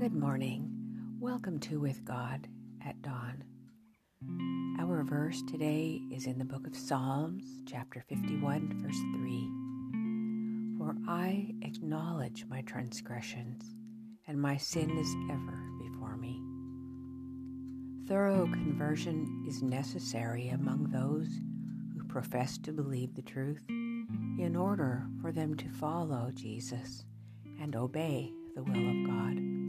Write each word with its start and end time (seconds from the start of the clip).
Good 0.00 0.14
morning. 0.14 0.70
Welcome 1.20 1.60
to 1.60 1.78
With 1.78 2.06
God 2.06 2.48
at 2.82 3.02
Dawn. 3.02 3.44
Our 4.80 5.02
verse 5.02 5.42
today 5.42 6.00
is 6.10 6.24
in 6.24 6.38
the 6.38 6.44
book 6.46 6.66
of 6.66 6.74
Psalms, 6.74 7.44
chapter 7.66 8.02
51, 8.08 8.80
verse 8.82 8.96
3. 8.96 10.78
For 10.78 10.96
I 11.06 11.52
acknowledge 11.60 12.46
my 12.48 12.62
transgressions, 12.62 13.62
and 14.26 14.40
my 14.40 14.56
sin 14.56 14.88
is 14.96 15.14
ever 15.30 15.62
before 15.78 16.16
me. 16.16 16.40
Thorough 18.08 18.46
conversion 18.46 19.44
is 19.46 19.62
necessary 19.62 20.48
among 20.48 20.84
those 20.84 21.28
who 21.94 22.08
profess 22.08 22.56
to 22.60 22.72
believe 22.72 23.14
the 23.14 23.20
truth 23.20 23.66
in 23.68 24.56
order 24.56 25.06
for 25.20 25.30
them 25.30 25.54
to 25.58 25.68
follow 25.68 26.30
Jesus 26.32 27.04
and 27.60 27.76
obey 27.76 28.32
the 28.56 28.62
will 28.62 28.88
of 28.88 29.06
God. 29.06 29.59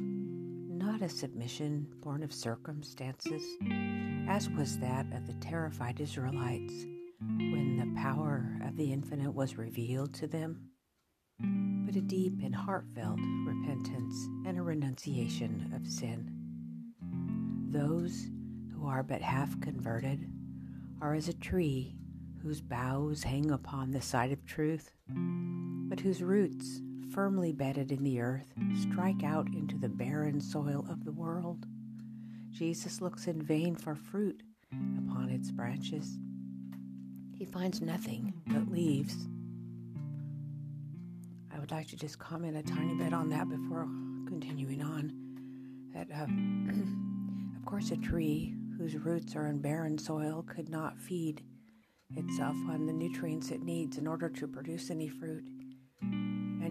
Not 0.91 1.04
a 1.04 1.08
submission 1.08 1.88
born 2.02 2.22
of 2.22 2.34
circumstances, 2.34 3.41
as 4.27 4.50
was 4.50 4.77
that 4.80 5.05
of 5.14 5.26
the 5.26 5.36
terrified 5.36 6.02
Israelites 6.02 6.73
when 7.22 7.77
the 7.77 8.02
power 8.02 8.59
of 8.66 8.76
the 8.76 8.91
infinite 8.91 9.31
was 9.31 9.58
revealed 9.58 10.14
to 10.16 10.27
them, 10.27 10.67
but 11.86 11.95
a 11.95 12.02
deep 12.02 12.41
and 12.44 12.54
heartfelt 12.54 13.22
repentance 13.48 14.27
and 14.45 14.58
a 14.58 14.62
renunciation 14.62 15.72
of 15.73 15.88
sin. 15.88 16.30
Those 17.70 18.28
who 18.76 18.86
are 18.86 19.02
but 19.02 19.22
half 19.22 19.62
converted 19.62 20.30
are 21.02 21.14
as 21.14 21.30
a 21.30 21.34
tree 21.34 21.95
whose 22.44 22.59
boughs 22.59 23.23
hang 23.23 23.50
upon 23.50 23.92
the 23.92 24.02
side 24.02 24.34
of 24.34 24.45
truth, 24.45 24.92
but 25.08 26.02
whose 26.02 26.22
roots 26.22 26.81
firmly 27.12 27.52
bedded 27.52 27.92
in 27.92 28.04
the 28.04 28.22
earth, 28.22 28.54
strike 28.80 29.23
out 29.23 29.48
into 29.48 29.78
the 29.78 29.90
barren 29.90 30.40
soil 30.40 30.86
of 30.90 31.04
the 31.04 31.12
world. 31.12 31.66
Jesus 32.52 33.02
looks 33.02 33.28
in 33.28 33.42
vain 33.42 33.76
for 33.76 33.95
fruit 33.95 34.42
upon 34.98 35.30
its 35.30 35.52
branches. 35.52 36.18
He 37.34 37.45
finds 37.45 37.81
nothing 37.81 38.34
but 38.48 38.72
leaves. 38.72 39.16
I 41.53 41.59
would 41.59 41.72
like 41.72 41.88
to 41.90 41.98
just 41.98 42.18
comment 42.20 42.56
a 42.56 42.64
tiny 42.64 42.95
bit 42.95 43.14
on 43.14 43.30
that 43.30 43.50
before 43.50 43.88
continuing 44.28 44.81
on. 44.81 45.12
That, 45.94 46.08
uh, 46.12 46.23
of 47.58 47.66
course, 47.66 47.92
a 47.92 47.98
tree 47.98 48.56
whose 48.78 48.96
roots 48.96 49.36
are 49.36 49.48
in 49.48 49.59
barren 49.59 49.98
soil 49.98 50.46
could 50.48 50.70
not 50.70 50.98
feed 50.98 51.44
itself 52.16 52.56
on 52.70 52.86
the 52.86 52.94
nutrients 52.94 53.52
it 53.52 53.62
needs 53.62 53.98
in 53.98 54.08
order 54.08 54.30
to 54.30 54.48
produce 54.48 54.90
any 54.90 55.09
fruit. 55.09 55.44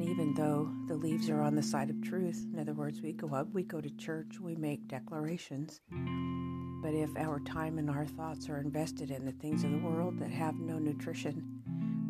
And 0.00 0.08
even 0.08 0.32
though 0.32 0.72
the 0.86 0.96
leaves 0.96 1.28
are 1.28 1.42
on 1.42 1.54
the 1.54 1.62
side 1.62 1.90
of 1.90 2.00
truth, 2.00 2.46
in 2.54 2.58
other 2.58 2.72
words, 2.72 3.02
we 3.02 3.12
go 3.12 3.34
up, 3.34 3.48
we 3.52 3.62
go 3.62 3.82
to 3.82 3.90
church, 3.96 4.40
we 4.40 4.56
make 4.56 4.88
declarations. 4.88 5.82
But 5.90 6.94
if 6.94 7.14
our 7.18 7.38
time 7.40 7.76
and 7.76 7.90
our 7.90 8.06
thoughts 8.06 8.48
are 8.48 8.62
invested 8.62 9.10
in 9.10 9.26
the 9.26 9.32
things 9.32 9.62
of 9.62 9.72
the 9.72 9.76
world 9.76 10.18
that 10.20 10.30
have 10.30 10.54
no 10.54 10.78
nutrition, 10.78 11.44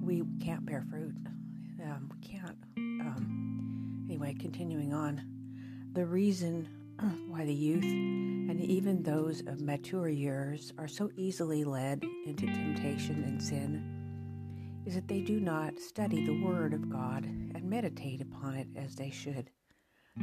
we 0.00 0.22
can't 0.40 0.64
bear 0.64 0.84
fruit. 0.88 1.16
Um, 1.82 2.08
we 2.14 2.20
can't. 2.20 2.56
Um, 2.76 4.04
anyway, 4.08 4.36
continuing 4.38 4.92
on. 4.94 5.24
The 5.92 6.06
reason 6.06 6.68
why 7.26 7.44
the 7.44 7.52
youth 7.52 7.82
and 7.82 8.60
even 8.60 9.02
those 9.02 9.40
of 9.48 9.60
mature 9.60 10.08
years 10.08 10.72
are 10.78 10.86
so 10.86 11.10
easily 11.16 11.64
led 11.64 12.04
into 12.24 12.46
temptation 12.46 13.24
and 13.24 13.42
sin 13.42 13.82
is 14.86 14.94
that 14.94 15.08
they 15.08 15.22
do 15.22 15.40
not 15.40 15.76
study 15.80 16.24
the 16.24 16.40
Word 16.44 16.72
of 16.72 16.88
God 16.88 17.26
meditate 17.70 18.20
upon 18.20 18.56
it 18.56 18.66
as 18.74 18.96
they 18.96 19.10
should. 19.10 19.48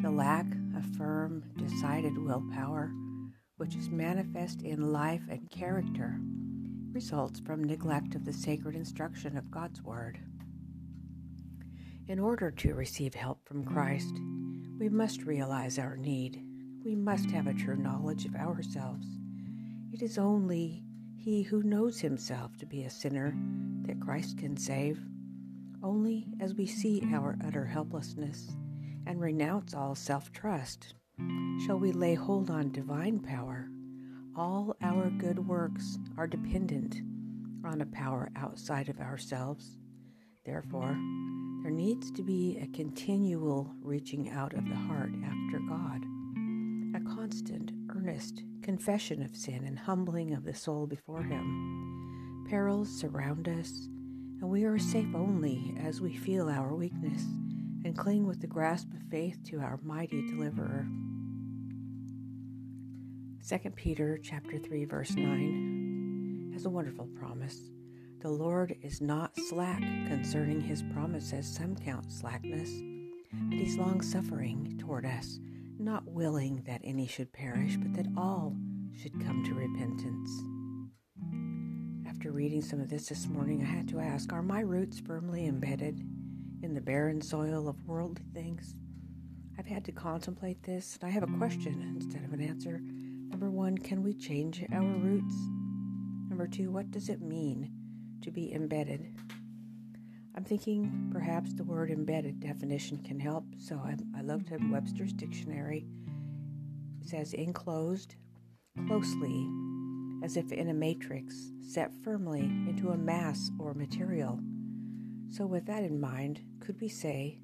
The 0.02 0.12
lack 0.12 0.46
of 0.76 0.86
firm, 0.98 1.46
decided 1.56 2.18
willpower, 2.18 2.92
which 3.56 3.74
is 3.74 3.90
manifest 3.90 4.64
in 4.64 4.92
life 4.92 5.22
and 5.30 5.50
character, 5.50 6.20
results 6.92 7.40
from 7.40 7.64
neglect 7.64 8.16
of 8.16 8.26
the 8.26 8.34
sacred 8.34 8.76
instruction 8.76 9.38
of 9.38 9.50
God's 9.50 9.82
Word. 9.82 10.20
In 12.10 12.20
order 12.20 12.52
to 12.52 12.76
receive 12.76 13.14
help 13.14 13.48
from 13.48 13.64
Christ, 13.64 14.14
we 14.78 14.90
must 14.90 15.24
realize 15.24 15.80
our 15.80 15.96
need. 15.96 16.44
We 16.84 16.96
must 16.96 17.32
have 17.32 17.48
a 17.48 17.54
true 17.54 17.78
knowledge 17.78 18.26
of 18.26 18.36
ourselves. 18.36 19.08
It 19.94 20.02
is 20.02 20.18
only 20.18 20.84
he 21.16 21.44
who 21.44 21.64
knows 21.64 22.02
himself 22.02 22.58
to 22.58 22.66
be 22.66 22.84
a 22.84 22.90
sinner 22.90 23.34
that 23.84 24.02
Christ 24.02 24.38
can 24.38 24.58
save. 24.58 25.00
Only 25.88 26.28
as 26.42 26.54
we 26.54 26.66
see 26.66 27.02
our 27.14 27.38
utter 27.46 27.66
helplessness 27.66 28.50
and 29.06 29.22
renounce 29.22 29.74
all 29.74 29.96
self 29.96 30.34
trust 30.34 30.96
shall 31.66 31.80
we 31.80 31.94
lay 31.94 32.14
hold 32.14 32.52
on 32.52 32.74
divine 32.74 33.20
power. 33.20 33.70
All 34.36 34.76
our 34.82 35.10
good 35.10 35.48
works 35.48 35.98
are 36.18 36.28
dependent 36.28 36.98
on 37.64 37.80
a 37.80 37.86
power 37.86 38.30
outside 38.36 38.90
of 38.90 39.00
ourselves. 39.00 39.78
Therefore, 40.46 40.98
there 41.64 41.72
needs 41.72 42.12
to 42.12 42.22
be 42.22 42.58
a 42.62 42.68
continual 42.76 43.74
reaching 43.82 44.30
out 44.30 44.56
of 44.56 44.68
the 44.68 44.76
heart 44.76 45.12
after 45.24 45.60
God, 45.70 46.04
a 46.98 47.16
constant, 47.16 47.72
earnest 47.96 48.44
confession 48.62 49.24
of 49.24 49.38
sin 49.38 49.64
and 49.64 49.80
humbling 49.80 50.34
of 50.34 50.44
the 50.44 50.54
soul 50.54 50.86
before 50.86 51.24
Him. 51.24 52.46
Perils 52.50 52.90
surround 52.90 53.48
us, 53.48 53.88
and 54.40 54.50
we 54.50 54.66
are 54.66 54.78
safe 54.78 55.14
only 55.16 55.76
as 55.82 56.00
we 56.00 56.16
feel 56.16 56.50
our 56.50 56.76
weakness 56.76 57.24
and 57.84 57.98
cling 57.98 58.28
with 58.28 58.40
the 58.40 58.48
grasp 58.48 58.88
of 58.94 59.02
faith 59.10 59.40
to 59.46 59.60
our 59.60 59.80
mighty 59.84 60.28
deliverer. 60.28 60.88
2 63.48 63.70
Peter 63.72 64.20
chapter 64.22 64.58
3 64.58 64.86
verse 64.86 65.16
9 65.16 66.52
has 66.54 66.66
a 66.66 66.70
wonderful 66.70 67.08
promise. 67.20 67.72
The 68.20 68.30
Lord 68.30 68.76
is 68.82 69.02
not 69.02 69.32
slack 69.48 69.80
concerning 69.80 70.62
his 70.62 70.84
promise 70.94 71.34
as 71.34 71.48
some 71.48 71.76
count 71.76 72.12
slackness, 72.12 72.70
but 73.32 73.58
he's 73.58 73.78
long 73.78 74.02
suffering 74.02 74.78
toward 74.80 75.06
us, 75.06 75.40
not 75.80 76.06
willing 76.08 76.64
that 76.68 76.82
any 76.84 77.08
should 77.08 77.32
perish, 77.32 77.78
but 77.78 77.94
that 77.94 78.12
all 78.18 78.56
should 78.96 79.14
come 79.24 79.44
to 79.46 79.54
repentance. 79.54 80.57
After 82.08 82.32
reading 82.32 82.62
some 82.62 82.80
of 82.80 82.90
this 82.90 83.08
this 83.08 83.28
morning, 83.28 83.62
I 83.62 83.66
had 83.66 83.88
to 83.90 84.00
ask 84.00 84.32
Are 84.32 84.42
my 84.42 84.62
roots 84.62 85.00
firmly 85.00 85.46
embedded 85.46 86.00
in 86.64 86.74
the 86.74 86.82
barren 86.82 87.22
soil 87.22 87.68
of 87.68 87.86
worldly 87.86 88.24
things? 88.34 88.76
I've 89.60 89.66
had 89.66 89.84
to 89.86 89.92
contemplate 89.92 90.64
this, 90.64 90.98
and 91.00 91.10
I 91.10 91.12
have 91.12 91.24
a 91.24 91.38
question 91.38 91.96
instead 92.00 92.24
of 92.24 92.32
an 92.32 92.42
answer. 92.42 92.80
Number 92.82 93.50
one, 93.50 93.78
can 93.78 94.04
we 94.04 94.14
change 94.14 94.64
our 94.72 94.82
roots? 94.82 95.36
Number 96.30 96.48
two, 96.48 96.72
what 96.72 96.92
does 96.92 97.10
it 97.10 97.22
mean 97.22 97.72
to 98.22 98.32
be 98.32 98.54
embedded? 98.54 99.14
I'm 100.34 100.46
thinking 100.46 101.10
perhaps 101.12 101.54
the 101.54 101.66
word 101.66 101.92
embedded 101.92 102.40
definition 102.40 103.04
can 103.04 103.20
help, 103.20 103.44
so 103.58 103.76
I, 103.84 103.96
I 104.18 104.22
looked 104.22 104.52
at 104.52 104.62
Webster's 104.70 105.14
dictionary. 105.14 105.86
It 107.02 107.10
says 107.10 107.34
enclosed 107.34 108.16
closely, 108.88 109.48
as 110.24 110.38
if 110.38 110.52
in 110.52 110.70
a 110.70 110.74
matrix, 110.74 111.52
set 111.62 111.92
firmly 112.04 112.42
into 112.42 112.90
a 112.90 112.98
mass 112.98 113.52
or 113.60 113.74
material. 113.74 114.40
So, 115.30 115.46
with 115.46 115.66
that 115.66 115.84
in 115.84 116.00
mind, 116.00 116.42
could 116.60 116.80
we 116.80 116.88
say 116.88 117.40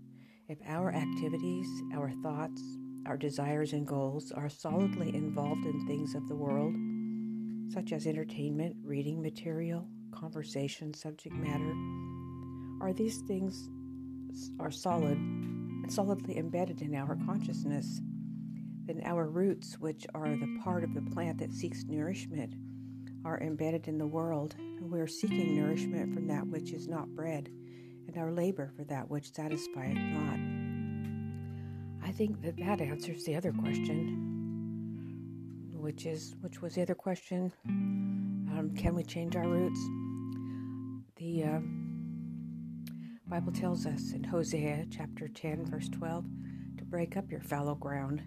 if 0.48 0.58
our 0.68 0.94
activities, 0.94 1.68
our 1.94 2.12
thoughts, 2.24 2.62
our 3.06 3.18
desires 3.18 3.74
and 3.74 3.86
goals 3.86 4.32
are 4.32 4.50
solidly 4.50 5.14
involved 5.16 5.66
in 5.66 5.88
things 5.88 6.16
of 6.16 6.28
the 6.28 6.36
world, 6.36 6.74
such 7.74 7.92
as 7.92 8.08
entertainment, 8.08 8.76
reading 8.84 9.22
material, 9.22 9.88
conversation, 10.12 10.94
subject 10.94 11.36
matter, 11.36 11.74
are 12.82 12.94
these 12.94 13.20
things 13.28 13.70
are 14.60 14.72
solid, 14.72 15.18
solidly 15.90 16.38
embedded 16.38 16.82
in 16.82 16.96
our 16.96 17.18
consciousness? 17.26 18.02
Then 18.86 19.02
our 19.06 19.30
roots, 19.30 19.80
which 19.80 20.06
are 20.14 20.30
the 20.30 20.60
part 20.64 20.84
of 20.84 20.94
the 20.94 21.02
plant 21.02 21.40
that 21.40 21.54
seeks 21.54 21.86
nourishment, 21.86 22.54
are 23.26 23.40
embedded 23.40 23.88
in 23.88 23.98
the 23.98 24.06
world, 24.06 24.56
and 24.58 24.92
we 24.92 25.00
are 25.00 25.08
seeking 25.08 25.56
nourishment 25.56 26.14
from 26.14 26.28
that 26.28 26.46
which 26.48 26.72
is 26.74 26.88
not 26.88 27.16
bread, 27.16 27.50
and 28.08 28.18
our 28.18 28.32
labor 28.32 28.72
for 28.76 28.84
that 28.86 29.10
which 29.10 29.34
satisfieth 29.34 29.98
not. 29.98 30.40
I 32.08 32.12
think 32.12 32.42
that 32.42 32.58
that 32.58 32.82
answers 32.82 33.24
the 33.24 33.36
other 33.36 33.54
question, 33.54 34.32
which 35.74 36.06
is 36.06 36.36
which 36.42 36.62
was 36.62 36.76
the 36.76 36.82
other 36.82 36.96
question? 36.96 37.52
Um, 37.66 38.74
can 38.78 38.94
we 38.96 39.04
change 39.04 39.36
our 39.36 39.48
roots? 39.48 39.80
The 41.16 41.44
uh, 41.44 41.60
Bible 43.28 43.54
tells 43.54 43.86
us 43.86 44.12
in 44.12 44.24
Hosea 44.24 44.86
chapter 44.92 45.28
10, 45.28 45.66
verse 45.66 45.90
12, 45.90 46.26
to 46.78 46.86
break 46.86 47.18
up 47.18 47.32
your 47.32 47.42
fallow 47.42 47.76
ground 47.76 48.22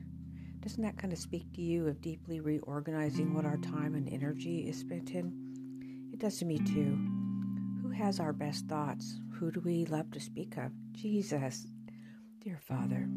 doesn't 0.66 0.82
that 0.82 0.98
kind 0.98 1.12
of 1.12 1.18
speak 1.20 1.44
to 1.52 1.62
you 1.62 1.86
of 1.86 2.00
deeply 2.00 2.40
reorganizing 2.40 3.32
what 3.32 3.44
our 3.44 3.56
time 3.58 3.94
and 3.94 4.12
energy 4.12 4.68
is 4.68 4.76
spent 4.76 5.12
in? 5.12 6.10
It 6.12 6.18
does 6.18 6.38
to 6.38 6.44
me 6.44 6.58
too. 6.58 6.98
Who 7.82 7.90
has 7.90 8.18
our 8.18 8.32
best 8.32 8.66
thoughts? 8.66 9.20
Who 9.34 9.52
do 9.52 9.60
we 9.60 9.84
love 9.84 10.10
to 10.10 10.18
speak 10.18 10.56
of? 10.56 10.72
Jesus. 10.90 11.68
Dear 12.42 12.58
Father, 12.66 13.08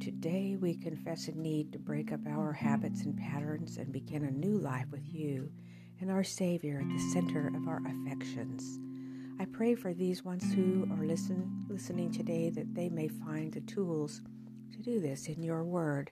today 0.00 0.56
we 0.60 0.74
confess 0.74 1.28
a 1.28 1.38
need 1.38 1.72
to 1.72 1.78
break 1.78 2.10
up 2.10 2.26
our 2.26 2.52
habits 2.52 3.04
and 3.04 3.16
patterns 3.16 3.76
and 3.76 3.92
begin 3.92 4.24
a 4.24 4.32
new 4.32 4.58
life 4.58 4.86
with 4.90 5.06
you 5.06 5.52
and 6.00 6.10
our 6.10 6.24
Savior 6.24 6.80
at 6.82 6.88
the 6.88 7.12
center 7.12 7.46
of 7.54 7.68
our 7.68 7.80
affections. 7.86 8.80
I 9.38 9.44
pray 9.44 9.76
for 9.76 9.94
these 9.94 10.24
ones 10.24 10.52
who 10.52 10.88
are 10.90 11.06
listen, 11.06 11.64
listening 11.68 12.10
today 12.10 12.50
that 12.50 12.74
they 12.74 12.88
may 12.88 13.06
find 13.06 13.52
the 13.52 13.60
tools 13.60 14.20
to 14.72 14.82
do 14.82 15.00
this 15.00 15.26
in 15.26 15.42
your 15.42 15.64
word, 15.64 16.10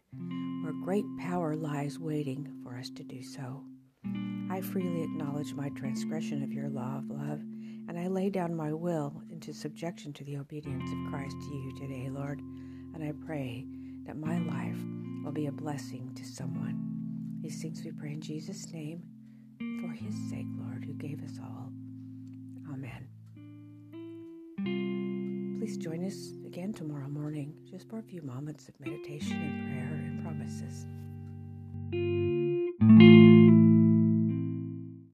where 0.63 0.73
great 0.85 1.05
power 1.19 1.57
lies 1.57 1.99
waiting 1.99 2.61
for 2.63 2.77
us 2.77 2.91
to 2.91 3.03
do 3.03 3.23
so. 3.23 3.63
I 4.51 4.61
freely 4.61 5.03
acknowledge 5.03 5.55
my 5.55 5.71
transgression 5.71 6.43
of 6.43 6.53
your 6.53 6.69
law 6.69 6.99
of 6.99 7.09
love, 7.09 7.41
and 7.89 7.99
I 7.99 8.09
lay 8.09 8.31
down 8.31 8.55
my 8.55 8.73
will 8.73 9.23
into 9.31 9.53
subjection 9.53 10.13
to 10.15 10.25
the 10.25 10.37
obedience 10.37 10.91
of 10.91 11.11
Christ 11.11 11.37
to 11.41 11.55
you 11.55 11.75
today, 11.79 12.09
Lord. 12.11 12.41
And 12.95 13.03
I 13.03 13.13
pray 13.27 13.65
that 14.07 14.17
my 14.17 14.39
life 14.39 14.79
will 15.25 15.33
be 15.33 15.47
a 15.47 15.53
blessing 15.53 16.13
to 16.15 16.25
someone. 16.25 17.39
These 17.43 17.63
things 17.63 17.83
we 17.85 17.93
pray 17.93 18.13
in 18.13 18.21
Jesus' 18.21 18.73
name, 18.73 19.03
for 19.81 19.93
his 19.93 20.15
sake, 20.31 20.47
Lord, 20.59 20.85
who 20.85 20.95
gave 20.95 21.23
us 21.23 21.39
all. 21.43 21.73
Amen. 22.73 23.09
Please 25.61 25.77
join 25.77 26.07
us 26.07 26.33
again 26.47 26.73
tomorrow 26.73 27.07
morning, 27.07 27.53
just 27.71 27.87
for 27.91 27.99
a 27.99 28.03
few 28.03 28.23
moments 28.23 28.67
of 28.71 28.81
meditation 28.81 29.37
and 29.37 29.67
prayer 29.69 29.93
and 29.93 30.23
promises. 30.25 30.87